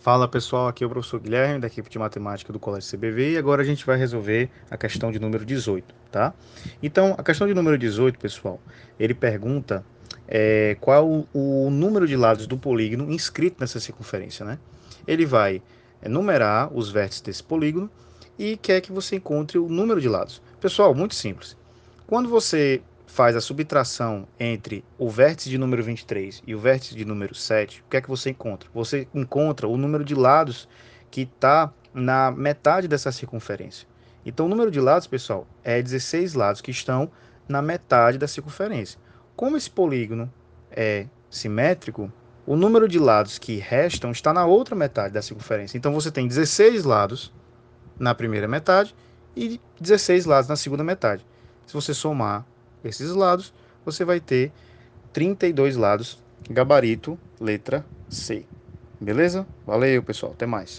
Fala 0.00 0.26
pessoal, 0.26 0.66
aqui 0.66 0.82
é 0.82 0.86
o 0.86 0.88
professor 0.88 1.20
Guilherme 1.20 1.60
da 1.60 1.66
equipe 1.66 1.90
de 1.90 1.98
matemática 1.98 2.50
do 2.54 2.58
Colégio 2.58 2.90
CBV 2.90 3.32
e 3.32 3.36
agora 3.36 3.60
a 3.60 3.64
gente 3.66 3.84
vai 3.84 3.98
resolver 3.98 4.48
a 4.70 4.76
questão 4.78 5.12
de 5.12 5.18
número 5.18 5.44
18, 5.44 5.94
tá? 6.10 6.32
Então, 6.82 7.14
a 7.18 7.22
questão 7.22 7.46
de 7.46 7.52
número 7.52 7.76
18, 7.76 8.18
pessoal, 8.18 8.58
ele 8.98 9.12
pergunta 9.12 9.84
é, 10.26 10.74
qual 10.80 11.06
o, 11.06 11.28
o 11.34 11.70
número 11.70 12.06
de 12.06 12.16
lados 12.16 12.46
do 12.46 12.56
polígono 12.56 13.12
inscrito 13.12 13.58
nessa 13.60 13.78
circunferência, 13.78 14.42
né? 14.42 14.58
Ele 15.06 15.26
vai 15.26 15.60
numerar 16.08 16.72
os 16.72 16.90
vértices 16.90 17.20
desse 17.20 17.44
polígono 17.44 17.90
e 18.38 18.56
quer 18.56 18.80
que 18.80 18.90
você 18.90 19.16
encontre 19.16 19.58
o 19.58 19.68
número 19.68 20.00
de 20.00 20.08
lados. 20.08 20.40
Pessoal, 20.62 20.94
muito 20.94 21.14
simples. 21.14 21.58
Quando 22.06 22.26
você 22.26 22.80
faz 23.10 23.34
a 23.34 23.40
subtração 23.40 24.26
entre 24.38 24.84
o 24.96 25.10
vértice 25.10 25.50
de 25.50 25.58
número 25.58 25.82
23 25.82 26.44
e 26.46 26.54
o 26.54 26.60
vértice 26.60 26.94
de 26.94 27.04
número 27.04 27.34
7, 27.34 27.80
o 27.80 27.90
que 27.90 27.96
é 27.96 28.00
que 28.00 28.08
você 28.08 28.30
encontra? 28.30 28.70
Você 28.72 29.08
encontra 29.12 29.66
o 29.66 29.76
número 29.76 30.04
de 30.04 30.14
lados 30.14 30.68
que 31.10 31.22
está 31.22 31.72
na 31.92 32.30
metade 32.30 32.86
dessa 32.86 33.10
circunferência. 33.10 33.88
Então, 34.24 34.46
o 34.46 34.48
número 34.48 34.70
de 34.70 34.80
lados, 34.80 35.08
pessoal, 35.08 35.44
é 35.64 35.82
16 35.82 36.34
lados 36.34 36.60
que 36.60 36.70
estão 36.70 37.10
na 37.48 37.60
metade 37.60 38.16
da 38.16 38.28
circunferência. 38.28 39.00
Como 39.34 39.56
esse 39.56 39.68
polígono 39.68 40.32
é 40.70 41.06
simétrico, 41.28 42.12
o 42.46 42.54
número 42.54 42.86
de 42.86 43.00
lados 43.00 43.40
que 43.40 43.56
restam 43.56 44.12
está 44.12 44.32
na 44.32 44.46
outra 44.46 44.76
metade 44.76 45.12
da 45.12 45.20
circunferência. 45.20 45.76
Então, 45.76 45.92
você 45.92 46.12
tem 46.12 46.28
16 46.28 46.84
lados 46.84 47.34
na 47.98 48.14
primeira 48.14 48.46
metade 48.46 48.94
e 49.36 49.60
16 49.80 50.26
lados 50.26 50.48
na 50.48 50.54
segunda 50.54 50.84
metade. 50.84 51.26
Se 51.66 51.74
você 51.74 51.92
somar 51.92 52.46
esses 52.84 53.10
lados, 53.12 53.52
você 53.84 54.04
vai 54.04 54.20
ter 54.20 54.52
32 55.12 55.76
lados, 55.76 56.18
gabarito, 56.48 57.18
letra 57.40 57.84
C. 58.08 58.44
Beleza? 59.00 59.46
Valeu, 59.66 60.02
pessoal. 60.02 60.32
Até 60.32 60.46
mais. 60.46 60.78